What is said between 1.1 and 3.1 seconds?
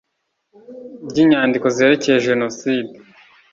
inyandiko zerekeye jenoside